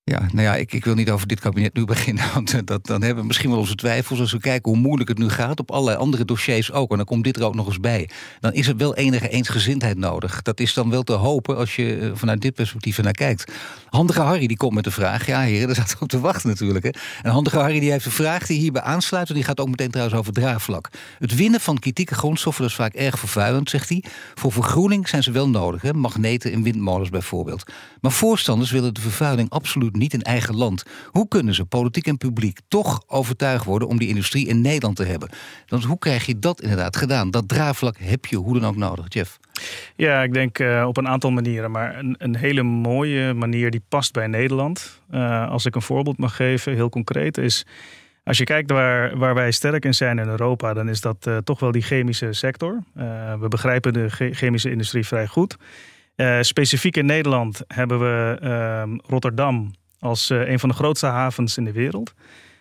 Ja, 0.06 0.20
nou 0.20 0.42
ja, 0.42 0.54
ik, 0.54 0.72
ik 0.72 0.84
wil 0.84 0.94
niet 0.94 1.10
over 1.10 1.26
dit 1.26 1.40
kabinet 1.40 1.74
nu 1.74 1.84
beginnen. 1.94 2.24
Want 2.34 2.66
dat, 2.66 2.86
dan 2.86 3.02
hebben 3.02 3.20
we 3.20 3.26
misschien 3.26 3.50
wel 3.50 3.58
onze 3.58 3.74
twijfels. 3.74 4.20
Als 4.20 4.32
we 4.32 4.38
kijken 4.38 4.72
hoe 4.72 4.80
moeilijk 4.80 5.08
het 5.08 5.18
nu 5.18 5.28
gaat. 5.28 5.60
Op 5.60 5.70
allerlei 5.70 5.96
andere 5.96 6.24
dossiers 6.24 6.72
ook. 6.72 6.90
En 6.90 6.96
dan 6.96 7.06
komt 7.06 7.24
dit 7.24 7.36
er 7.36 7.44
ook 7.44 7.54
nog 7.54 7.66
eens 7.66 7.80
bij. 7.80 8.08
Dan 8.40 8.52
is 8.52 8.66
er 8.68 8.76
wel 8.76 8.94
enige 8.94 9.28
eensgezindheid 9.28 9.98
nodig. 9.98 10.42
Dat 10.42 10.60
is 10.60 10.74
dan 10.74 10.90
wel 10.90 11.02
te 11.02 11.12
hopen 11.12 11.56
als 11.56 11.76
je 11.76 12.12
vanuit 12.14 12.40
dit 12.40 12.54
perspectief 12.54 13.02
naar 13.02 13.12
kijkt. 13.12 13.52
Handige 13.88 14.20
Harry 14.20 14.46
die 14.46 14.56
komt 14.56 14.74
met 14.74 14.84
de 14.84 14.90
vraag. 14.90 15.26
Ja, 15.26 15.40
heren, 15.40 15.66
daar 15.74 15.86
we 15.86 15.96
op 16.00 16.08
te 16.08 16.20
wachten 16.20 16.48
natuurlijk. 16.48 16.84
Hè. 16.84 16.90
En 17.22 17.30
Handige 17.30 17.58
Harry 17.58 17.80
die 17.80 17.90
heeft 17.90 18.04
een 18.04 18.10
vraag 18.10 18.46
die 18.46 18.58
hierbij 18.58 18.82
aansluit. 18.82 19.28
En 19.28 19.34
die 19.34 19.44
gaat 19.44 19.60
ook 19.60 19.68
meteen 19.68 19.90
trouwens 19.90 20.18
over 20.18 20.32
draagvlak. 20.32 20.88
Het 21.18 21.34
winnen 21.34 21.60
van 21.60 21.78
kritieke 21.78 22.14
grondstoffen 22.14 22.64
is 22.64 22.74
vaak 22.74 22.94
erg 22.94 23.18
vervuilend, 23.18 23.70
zegt 23.70 23.88
hij. 23.88 24.04
Voor 24.34 24.52
vergroening 24.52 25.08
zijn 25.08 25.22
ze 25.22 25.30
wel 25.30 25.48
nodig. 25.48 25.82
Hè. 25.82 25.92
Magneten 25.92 26.52
in 26.52 26.62
windmolens 26.62 27.10
bijvoorbeeld. 27.10 27.72
Maar 28.00 28.12
voorstanders 28.12 28.70
willen 28.70 28.94
de 28.94 29.00
vervuiling 29.00 29.50
absoluut 29.50 29.93
niet 29.96 30.12
in 30.12 30.22
eigen 30.22 30.56
land. 30.56 30.82
Hoe 31.10 31.28
kunnen 31.28 31.54
ze, 31.54 31.64
politiek 31.64 32.06
en 32.06 32.16
publiek, 32.16 32.58
toch 32.68 33.02
overtuigd 33.06 33.64
worden 33.64 33.88
om 33.88 33.98
die 33.98 34.08
industrie 34.08 34.46
in 34.46 34.60
Nederland 34.60 34.96
te 34.96 35.04
hebben? 35.04 35.28
Want 35.66 35.84
hoe 35.84 35.98
krijg 35.98 36.26
je 36.26 36.38
dat 36.38 36.60
inderdaad 36.60 36.96
gedaan? 36.96 37.30
Dat 37.30 37.48
draagvlak 37.48 37.96
heb 37.98 38.26
je 38.26 38.36
hoe 38.36 38.58
dan 38.60 38.68
ook 38.68 38.76
nodig, 38.76 39.06
Jeff. 39.08 39.38
Ja, 39.96 40.22
ik 40.22 40.34
denk 40.34 40.58
uh, 40.58 40.84
op 40.86 40.96
een 40.96 41.08
aantal 41.08 41.30
manieren. 41.30 41.70
Maar 41.70 41.98
een, 41.98 42.14
een, 42.18 42.36
hele 42.36 42.62
mooie 42.62 43.34
manier 43.34 43.70
die 43.70 43.82
past 43.88 44.12
bij 44.12 44.26
Nederland. 44.26 45.00
Uh, 45.10 45.50
als 45.50 45.66
ik 45.66 45.74
een 45.74 45.82
voorbeeld 45.82 46.18
mag 46.18 46.36
geven, 46.36 46.74
heel 46.74 46.88
concreet, 46.88 47.38
is. 47.38 47.66
Als 48.24 48.38
je 48.38 48.44
kijkt 48.44 48.70
waar, 48.70 49.18
waar 49.18 49.34
wij 49.34 49.50
sterk 49.50 49.84
in 49.84 49.94
zijn 49.94 50.18
in 50.18 50.28
Europa, 50.28 50.74
dan 50.74 50.88
is 50.88 51.00
dat 51.00 51.26
uh, 51.26 51.36
toch 51.36 51.60
wel 51.60 51.72
die 51.72 51.82
chemische 51.82 52.32
sector. 52.32 52.82
we 53.40 53.46
begrijpen 53.48 53.92
de 53.92 54.08
chemische 54.10 54.70
industrie 54.70 55.06
vrij 55.06 55.26
goed. 55.26 55.56
specifiek 56.40 56.96
in 56.96 57.06
Nederland 57.06 57.62
hebben 57.66 58.00
we 58.00 58.38
ehm, 58.40 58.98
Rotterdam 59.06 59.70
als 60.04 60.30
uh, 60.30 60.48
een 60.48 60.58
van 60.58 60.68
de 60.68 60.74
grootste 60.74 61.06
havens 61.06 61.56
in 61.56 61.64
de 61.64 61.72
wereld. 61.72 62.14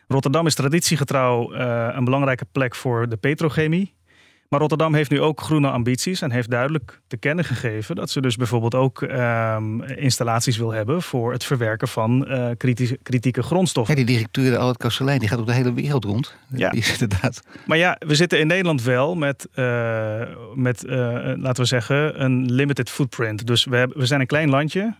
Rotterdam 0.08 0.46
is 0.46 0.56
traditiegetrouw 0.56 1.54
uh, 1.54 1.88
een 1.92 2.04
belangrijke 2.04 2.46
plek 2.52 2.76
voor 2.76 3.10
de 3.10 3.18
petrochemie. 3.18 3.94
Maar 4.54 4.62
Rotterdam 4.62 4.94
heeft 4.94 5.10
nu 5.10 5.22
ook 5.22 5.42
groene 5.42 5.70
ambities 5.70 6.22
en 6.22 6.32
heeft 6.32 6.50
duidelijk 6.50 7.02
te 7.08 7.18
kennen 7.18 7.46
gegeven 7.46 7.96
dat 7.96 8.10
ze 8.10 8.22
dus 8.22 8.36
bijvoorbeeld 8.36 8.76
ook 8.76 9.02
um, 9.02 9.84
installaties 9.84 10.58
wil 10.58 10.72
hebben 10.72 11.02
voor 11.02 11.32
het 11.32 11.44
verwerken 11.44 11.88
van 11.88 12.26
uh, 12.28 12.50
kritische, 12.58 12.98
kritieke 13.04 13.44
grondstoffen. 13.44 13.98
Ja, 13.98 14.06
die 14.06 14.16
directeur 14.16 14.58
Albert 14.58 14.78
Kastelein 14.78 15.20
die 15.20 15.28
gaat 15.28 15.40
op 15.40 15.46
de 15.46 15.54
hele 15.54 15.74
wereld 15.74 16.06
rond. 16.06 16.38
Ja. 16.56 16.70
Die 16.70 16.80
is 16.80 16.92
inderdaad. 16.92 17.42
Maar 17.66 17.78
ja, 17.78 17.96
we 18.00 18.16
zitten 18.16 18.40
in 18.40 18.48
Nederland 18.48 18.84
wel 18.84 19.16
met, 19.16 19.48
uh, 19.56 20.22
met 20.56 20.84
uh, 20.84 20.92
laten 21.36 21.64
we 21.64 21.66
zeggen, 21.66 22.24
een 22.24 22.52
limited 22.52 22.90
footprint. 22.90 23.48
Dus 23.48 23.66
we, 23.66 23.76
hebben, 23.76 23.98
we 23.98 24.06
zijn 24.06 24.20
een 24.20 24.28
klein 24.28 24.50
landje, 24.50 24.94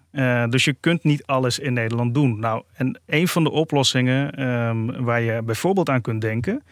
dus 0.50 0.64
je 0.64 0.76
kunt 0.80 1.04
niet 1.04 1.26
alles 1.26 1.60
in 1.60 1.74
Nederland 1.74 2.14
doen. 2.14 2.40
Nou, 2.40 2.64
en 2.74 3.00
een 3.06 3.28
van 3.28 3.44
de 3.44 3.52
oplossingen 3.52 4.44
um, 4.44 5.04
waar 5.04 5.22
je 5.22 5.42
bijvoorbeeld 5.44 5.90
aan 5.90 6.02
kunt 6.02 6.22
denken 6.22 6.64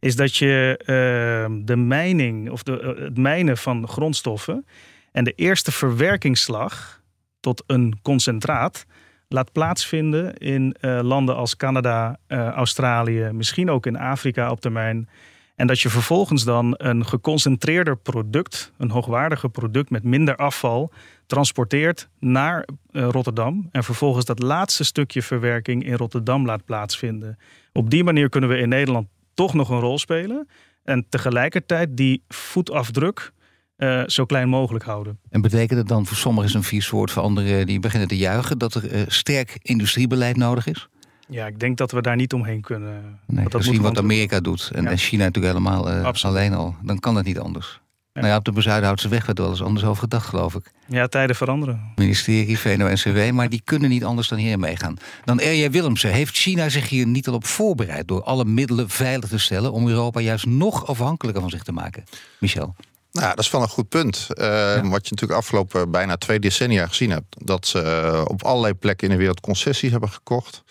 is 0.00 0.16
dat 0.16 0.36
je 0.36 0.80
uh, 0.80 1.56
de 1.64 1.76
mijning 1.76 2.50
of 2.50 2.62
de, 2.62 2.80
uh, 2.96 3.04
het 3.04 3.18
mijnen 3.18 3.56
van 3.56 3.88
grondstoffen 3.88 4.66
en 5.12 5.24
de 5.24 5.32
eerste 5.32 5.72
verwerkingsslag 5.72 7.02
tot 7.40 7.62
een 7.66 7.98
concentraat 8.02 8.86
laat 9.28 9.52
plaatsvinden 9.52 10.34
in 10.34 10.76
uh, 10.80 11.00
landen 11.02 11.36
als 11.36 11.56
Canada, 11.56 12.18
Australië, 12.28 13.30
misschien 13.32 13.70
ook 13.70 13.86
in 13.86 13.98
Afrika 13.98 14.50
op 14.50 14.60
termijn. 14.60 15.08
En 15.56 15.66
dat 15.66 15.80
je 15.80 15.88
vervolgens 15.88 16.44
dan 16.44 16.74
een 16.76 17.06
geconcentreerder 17.06 17.96
product, 17.96 18.72
een 18.76 18.90
hoogwaardige 18.90 19.48
product 19.48 19.90
met 19.90 20.02
minder 20.02 20.36
afval, 20.36 20.92
transporteert 21.26 22.08
naar 22.18 22.68
Rotterdam. 22.92 23.68
En 23.72 23.84
vervolgens 23.84 24.24
dat 24.24 24.38
laatste 24.38 24.84
stukje 24.84 25.22
verwerking 25.22 25.84
in 25.84 25.94
Rotterdam 25.94 26.46
laat 26.46 26.64
plaatsvinden. 26.64 27.38
Op 27.72 27.90
die 27.90 28.04
manier 28.04 28.28
kunnen 28.28 28.50
we 28.50 28.56
in 28.58 28.68
Nederland 28.68 29.08
toch 29.38 29.54
nog 29.54 29.68
een 29.68 29.80
rol 29.80 29.98
spelen. 29.98 30.48
En 30.84 31.06
tegelijkertijd 31.08 31.96
die 31.96 32.22
voetafdruk 32.28 33.32
uh, 33.76 34.02
zo 34.06 34.24
klein 34.24 34.48
mogelijk 34.48 34.84
houden. 34.84 35.18
En 35.30 35.40
betekent 35.40 35.78
het 35.78 35.88
dan 35.88 36.06
voor 36.06 36.16
sommigen 36.16 36.56
een 36.56 36.62
vies 36.62 36.90
woord, 36.90 37.10
voor 37.10 37.22
anderen 37.22 37.66
die 37.66 37.80
beginnen 37.80 38.08
te 38.08 38.16
juichen, 38.16 38.58
dat 38.58 38.74
er 38.74 38.92
uh, 38.92 39.02
sterk 39.06 39.58
industriebeleid 39.62 40.36
nodig 40.36 40.66
is? 40.66 40.88
Ja, 41.28 41.46
ik 41.46 41.58
denk 41.58 41.76
dat 41.76 41.90
we 41.90 42.02
daar 42.02 42.16
niet 42.16 42.32
omheen 42.32 42.60
kunnen. 42.60 43.20
Nee, 43.26 43.48
dat 43.48 43.64
gezien 43.64 43.82
wat 43.82 43.98
Amerika 43.98 44.40
doet 44.40 44.70
en, 44.74 44.82
ja. 44.82 44.90
en 44.90 44.96
China 44.96 45.24
natuurlijk 45.24 45.54
helemaal 45.54 45.90
uh, 45.90 46.10
alleen 46.22 46.54
al, 46.54 46.74
dan 46.82 46.98
kan 46.98 47.16
het 47.16 47.26
niet 47.26 47.38
anders. 47.38 47.80
Ja. 48.18 48.24
Nou 48.24 48.34
ja, 48.36 48.38
op 48.38 48.44
de 48.44 48.52
Bezuidenhoutse 48.52 49.08
weg 49.08 49.26
werd 49.26 49.38
wel 49.38 49.48
eens 49.48 49.62
anders 49.62 49.86
over 49.86 50.02
gedacht, 50.02 50.26
geloof 50.28 50.54
ik. 50.54 50.70
Ja, 50.86 51.06
tijden 51.06 51.36
veranderen. 51.36 51.92
Ministerie, 51.96 52.58
VNO-NCW, 52.58 53.30
maar 53.30 53.48
die 53.48 53.62
kunnen 53.64 53.90
niet 53.90 54.04
anders 54.04 54.28
dan 54.28 54.38
hier 54.38 54.58
meegaan. 54.58 54.96
Dan 55.24 55.38
R.J. 55.38 55.70
Willemsen, 55.70 56.10
heeft 56.10 56.36
China 56.36 56.68
zich 56.68 56.88
hier 56.88 57.06
niet 57.06 57.28
al 57.28 57.34
op 57.34 57.46
voorbereid... 57.46 58.08
door 58.08 58.22
alle 58.22 58.44
middelen 58.44 58.88
veilig 58.88 59.28
te 59.28 59.38
stellen... 59.38 59.72
om 59.72 59.88
Europa 59.88 60.20
juist 60.20 60.46
nog 60.46 60.86
afhankelijker 60.86 61.42
van 61.42 61.50
zich 61.50 61.62
te 61.62 61.72
maken? 61.72 62.04
Michel? 62.38 62.74
Nou, 63.12 63.28
dat 63.28 63.44
is 63.44 63.50
wel 63.50 63.62
een 63.62 63.68
goed 63.68 63.88
punt. 63.88 64.26
Uh, 64.30 64.44
ja. 64.46 64.74
Wat 64.74 65.04
je 65.04 65.10
natuurlijk 65.10 65.40
afgelopen 65.40 65.90
bijna 65.90 66.16
twee 66.16 66.38
decennia 66.38 66.86
gezien 66.86 67.10
hebt. 67.10 67.46
Dat 67.46 67.66
ze 67.66 68.10
uh, 68.12 68.24
op 68.24 68.42
allerlei 68.42 68.74
plekken 68.74 69.06
in 69.06 69.12
de 69.12 69.18
wereld 69.18 69.40
concessies 69.40 69.90
hebben 69.90 70.10
gekocht. 70.10 70.62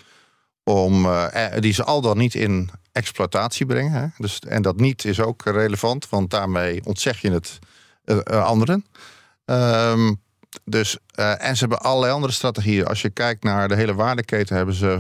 Om, 0.68 1.06
uh, 1.06 1.26
die 1.60 1.74
ze 1.74 1.84
al 1.84 2.02
dan 2.02 2.18
niet 2.18 2.36
in 2.36 2.70
exploitatie 2.92 3.66
brengen. 3.66 3.92
Hè? 3.92 4.08
Dus, 4.18 4.40
en 4.40 4.62
dat 4.62 4.80
niet 4.80 5.06
is 5.06 5.20
ook 5.20 5.44
relevant, 5.44 6.10
want 6.10 6.30
daarmee 6.30 6.82
ontzeg 6.86 7.22
je 7.22 7.32
het 7.32 7.60
uh, 8.06 8.20
anderen. 8.46 8.86
Um, 9.46 10.22
dus, 10.64 10.98
en 11.16 11.56
ze 11.56 11.60
hebben 11.60 11.80
allerlei 11.80 12.14
andere 12.14 12.34
strategieën. 12.34 12.86
Als 12.86 13.02
je 13.02 13.10
kijkt 13.10 13.44
naar 13.44 13.68
de 13.68 13.76
hele 13.76 13.94
waardeketen, 13.94 14.56
hebben 14.56 14.76
ze 14.76 15.00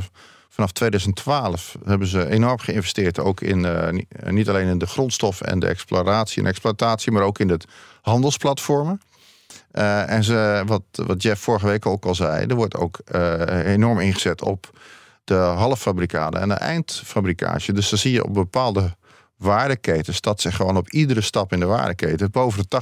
vanaf 0.49 0.71
2012 0.71 1.75
hebben 1.85 2.07
ze 2.07 2.29
enorm 2.29 2.59
geïnvesteerd. 2.59 3.19
Ook 3.19 3.41
in 3.41 3.67
niet 4.29 4.49
alleen 4.49 4.67
in 4.67 4.77
de 4.77 4.87
grondstof 4.87 5.41
en 5.41 5.59
de 5.59 5.67
exploratie 5.67 6.41
en 6.41 6.47
exploitatie, 6.47 7.11
maar 7.11 7.23
ook 7.23 7.39
in 7.39 7.49
het 7.49 7.65
handelsplatformen. 8.01 9.01
En 9.71 10.23
ze, 10.23 10.63
wat, 10.65 10.83
wat 10.91 11.21
Jeff 11.23 11.41
vorige 11.41 11.65
week 11.65 11.85
ook 11.85 12.05
al 12.05 12.15
zei, 12.15 12.45
er 12.45 12.55
wordt 12.55 12.75
ook 12.75 12.99
enorm 13.65 13.99
ingezet 13.99 14.41
op 14.41 14.69
de 15.27 15.33
halffabrikaten 15.33 16.41
en 16.41 16.47
de 16.47 16.53
eindfabricage. 16.53 17.73
Dus 17.73 17.89
dan 17.89 17.99
zie 17.99 18.11
je 18.11 18.23
op 18.23 18.33
bepaalde 18.33 18.95
waardeketens 19.37 20.21
dat 20.21 20.41
ze 20.41 20.51
gewoon 20.51 20.77
op 20.77 20.89
iedere 20.89 21.21
stap 21.21 21.53
in 21.53 21.59
de 21.59 21.65
waardeketen 21.65 22.31
boven 22.31 22.63
de 22.67 22.81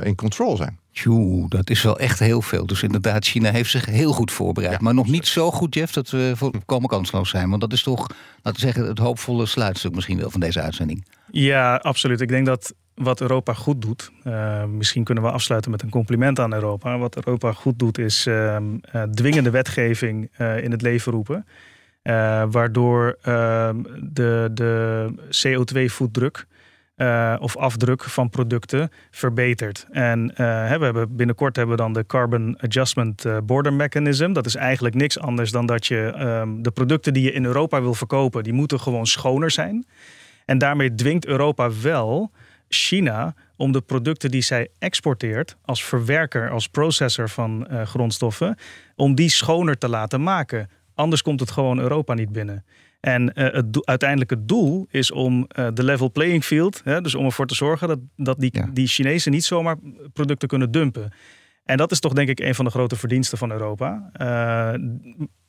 80% 0.00 0.04
in 0.04 0.14
control 0.14 0.56
zijn. 0.56 0.78
Tjoe, 0.92 1.48
dat 1.48 1.70
is 1.70 1.82
wel 1.82 1.98
echt 1.98 2.18
heel 2.18 2.42
veel. 2.42 2.66
Dus 2.66 2.82
inderdaad, 2.82 3.24
China 3.24 3.50
heeft 3.50 3.70
zich 3.70 3.84
heel 3.84 4.12
goed 4.12 4.32
voorbereid. 4.32 4.72
Ja, 4.72 4.78
maar 4.80 4.94
nog 4.94 5.06
niet 5.06 5.26
zo 5.26 5.50
goed, 5.50 5.74
Jeff, 5.74 5.92
dat 5.92 6.10
we 6.10 6.32
volkomen 6.36 6.88
kansloos 6.96 7.30
zijn. 7.30 7.48
Want 7.48 7.60
dat 7.60 7.72
is 7.72 7.82
toch, 7.82 8.06
laten 8.42 8.60
we 8.60 8.66
zeggen, 8.66 8.86
het 8.86 8.98
hoopvolle 8.98 9.46
sluitstuk 9.46 9.94
misschien 9.94 10.18
wel 10.18 10.30
van 10.30 10.40
deze 10.40 10.60
uitzending. 10.60 11.06
Ja, 11.30 11.76
absoluut. 11.76 12.20
Ik 12.20 12.28
denk 12.28 12.46
dat 12.46 12.74
wat 12.96 13.20
Europa 13.20 13.52
goed 13.52 13.82
doet. 13.82 14.10
Uh, 14.24 14.64
misschien 14.64 15.04
kunnen 15.04 15.24
we 15.24 15.30
afsluiten 15.30 15.70
met 15.70 15.82
een 15.82 15.90
compliment 15.90 16.38
aan 16.38 16.52
Europa. 16.52 16.98
Wat 16.98 17.16
Europa 17.16 17.52
goed 17.52 17.78
doet 17.78 17.98
is 17.98 18.26
uh, 18.26 18.56
dwingende 19.14 19.50
wetgeving 19.50 20.30
in 20.38 20.70
het 20.70 20.82
leven 20.82 21.12
roepen. 21.12 21.46
waardoor 22.50 23.16
ehm, 23.22 23.82
de, 24.12 24.50
de 24.52 25.08
CO2-voetdruk 25.30 26.46
uh, 26.96 27.36
of 27.38 27.56
afdruk 27.56 28.04
van 28.04 28.30
producten 28.30 28.90
verbetert. 29.10 29.86
En 29.90 30.32
we 30.36 30.42
hebben 30.42 31.16
binnenkort 31.16 31.56
hebben 31.56 31.76
we 31.76 31.82
dan 31.82 31.92
de 31.92 32.06
Carbon 32.06 32.58
Adjustment 32.60 33.24
eh, 33.24 33.36
Border 33.44 33.72
Mechanism. 33.72 34.32
Dat 34.32 34.46
is 34.46 34.54
eigenlijk 34.54 34.94
niks 34.94 35.18
anders 35.18 35.50
dan 35.50 35.66
dat 35.66 35.86
je 35.86 36.14
um, 36.18 36.62
de 36.62 36.70
producten 36.70 37.12
die 37.12 37.22
je 37.22 37.32
in 37.32 37.44
Europa 37.44 37.80
wil 37.80 37.94
verkopen, 37.94 38.42
die 38.42 38.52
moeten 38.52 38.80
gewoon 38.80 39.06
schoner 39.06 39.50
zijn. 39.50 39.86
En 40.44 40.58
daarmee 40.58 40.94
dwingt 40.94 41.26
Europa 41.26 41.70
wel 41.82 42.30
China 42.76 43.34
om 43.56 43.72
de 43.72 43.80
producten 43.80 44.30
die 44.30 44.42
zij 44.42 44.68
exporteert 44.78 45.56
als 45.62 45.84
verwerker, 45.84 46.50
als 46.50 46.68
processor 46.68 47.28
van 47.28 47.66
uh, 47.70 47.82
grondstoffen, 47.82 48.56
om 48.94 49.14
die 49.14 49.28
schoner 49.28 49.78
te 49.78 49.88
laten 49.88 50.22
maken. 50.22 50.70
Anders 50.94 51.22
komt 51.22 51.40
het 51.40 51.50
gewoon 51.50 51.78
Europa 51.78 52.14
niet 52.14 52.32
binnen. 52.32 52.64
En 53.00 53.22
uh, 53.34 53.52
het 53.52 53.86
uiteindelijk 53.86 54.30
het 54.30 54.48
doel 54.48 54.86
is 54.90 55.10
om 55.10 55.46
uh, 55.58 55.68
de 55.74 55.84
level 55.84 56.10
playing 56.10 56.44
field, 56.44 56.80
hè, 56.84 57.00
dus 57.00 57.14
om 57.14 57.24
ervoor 57.24 57.46
te 57.46 57.54
zorgen 57.54 57.88
dat, 57.88 57.98
dat 58.16 58.40
die, 58.40 58.50
ja. 58.52 58.70
die 58.72 58.86
Chinezen 58.86 59.32
niet 59.32 59.44
zomaar 59.44 59.76
producten 60.12 60.48
kunnen 60.48 60.70
dumpen. 60.70 61.12
En 61.64 61.76
dat 61.76 61.90
is 61.90 62.00
toch 62.00 62.12
denk 62.12 62.28
ik 62.28 62.40
een 62.40 62.54
van 62.54 62.64
de 62.64 62.70
grote 62.70 62.96
verdiensten 62.96 63.38
van 63.38 63.50
Europa. 63.50 64.10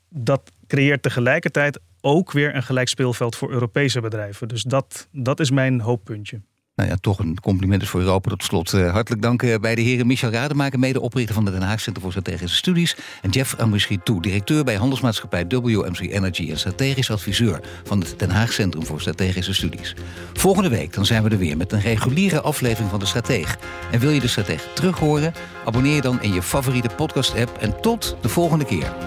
Dat 0.09 0.51
creëert 0.67 1.01
tegelijkertijd 1.01 1.79
ook 2.01 2.31
weer 2.31 2.55
een 2.55 2.63
gelijk 2.63 2.87
speelveld 2.87 3.35
voor 3.35 3.51
Europese 3.51 4.01
bedrijven. 4.01 4.47
Dus 4.47 4.63
dat, 4.63 5.07
dat 5.11 5.39
is 5.39 5.51
mijn 5.51 5.79
hooppuntje. 5.81 6.41
Nou 6.77 6.89
ja, 6.89 6.95
toch 7.01 7.19
een 7.19 7.39
compliment 7.41 7.81
is 7.81 7.89
voor 7.89 7.99
Europa. 7.99 8.29
Tot 8.29 8.43
slot 8.43 8.73
uh, 8.73 8.91
hartelijk 8.91 9.21
dank 9.21 9.41
uh, 9.41 9.55
bij 9.55 9.75
de 9.75 9.81
heren 9.81 10.07
Michel 10.07 10.29
Rademaker, 10.29 10.79
medeoprichter 10.79 11.35
van 11.35 11.45
het 11.45 11.53
Den 11.53 11.63
Haag 11.63 11.79
Centrum 11.79 12.03
voor 12.03 12.11
Strategische 12.11 12.55
Studies. 12.57 12.97
En 13.21 13.29
Jeff 13.29 13.55
Amrischitou, 13.55 14.21
directeur 14.21 14.63
bij 14.63 14.75
handelsmaatschappij 14.75 15.45
WMC 15.47 15.99
Energy 15.99 16.49
en 16.49 16.57
strategisch 16.57 17.11
adviseur 17.11 17.59
van 17.83 17.99
het 17.99 18.19
Den 18.19 18.29
Haag 18.29 18.53
Centrum 18.53 18.85
voor 18.85 19.01
Strategische 19.01 19.53
Studies. 19.53 19.95
Volgende 20.33 20.69
week 20.69 20.93
dan 20.93 21.05
zijn 21.05 21.23
we 21.23 21.29
er 21.29 21.37
weer 21.37 21.57
met 21.57 21.71
een 21.71 21.81
reguliere 21.81 22.41
aflevering 22.41 22.89
van 22.89 22.99
de 22.99 23.05
Strateeg. 23.05 23.57
En 23.91 23.99
wil 23.99 24.09
je 24.09 24.19
de 24.19 24.27
Strateeg 24.27 24.67
terug 24.73 24.99
horen? 24.99 25.33
Abonneer 25.65 25.95
je 25.95 26.01
dan 26.01 26.21
in 26.21 26.33
je 26.33 26.41
favoriete 26.41 26.89
podcast-app. 26.95 27.57
En 27.59 27.81
tot 27.81 28.17
de 28.21 28.29
volgende 28.29 28.65
keer. 28.65 29.06